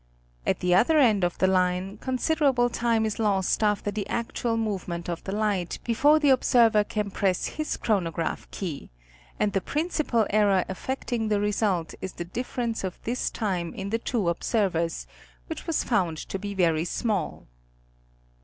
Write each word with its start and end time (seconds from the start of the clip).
At 0.47 0.61
the 0.61 0.73
other 0.73 0.97
end 0.97 1.23
of 1.23 1.37
the 1.37 1.45
line, 1.45 1.99
considerable 1.99 2.69
time 2.71 3.05
is 3.05 3.19
lost 3.19 3.61
after 3.61 3.91
the 3.91 4.09
actual 4.09 4.57
movement 4.57 5.07
of 5.07 5.23
the 5.25 5.31
light 5.31 5.77
before 5.83 6.17
the 6.17 6.31
observer 6.31 6.83
can 6.83 7.11
press 7.11 7.45
his 7.45 7.77
chronograph 7.77 8.49
key, 8.49 8.89
and_ 9.39 9.51
the 9.53 9.61
principal 9.61 10.25
error 10.31 10.65
affecting 10.67 11.27
the 11.27 11.39
result 11.39 11.93
is 12.01 12.13
the 12.13 12.25
difference 12.25 12.83
of 12.83 12.99
this 13.03 13.29
time 13.29 13.75
in 13.75 13.91
the 13.91 13.99
two 13.99 14.27
observers, 14.27 15.05
which 15.45 15.67
was 15.67 15.83
found 15.83 16.17
to 16.17 16.39
be 16.39 16.55
very 16.55 16.83
small. 16.83 17.45